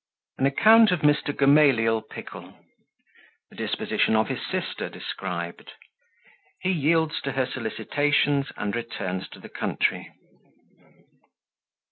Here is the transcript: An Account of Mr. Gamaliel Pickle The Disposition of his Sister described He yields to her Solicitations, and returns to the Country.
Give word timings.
An 0.39 0.47
Account 0.47 0.89
of 0.89 1.01
Mr. 1.01 1.25
Gamaliel 1.29 2.01
Pickle 2.01 2.55
The 3.51 3.55
Disposition 3.55 4.15
of 4.15 4.29
his 4.29 4.39
Sister 4.49 4.89
described 4.89 5.73
He 6.59 6.71
yields 6.71 7.21
to 7.21 7.33
her 7.33 7.45
Solicitations, 7.45 8.47
and 8.57 8.75
returns 8.75 9.29
to 9.29 9.39
the 9.39 9.47
Country. 9.47 10.11